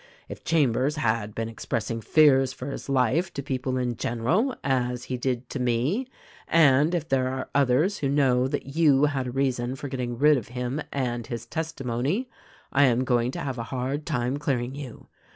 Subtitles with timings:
[0.27, 5.15] If Chambers has been expressing fears for his life to people in general as he
[5.17, 6.07] did to me,
[6.47, 10.37] and if there are others who know that you had a reason for getting rid
[10.37, 12.27] of him and his testimony,
[12.73, 15.05] I am going to have a hard time clearing you.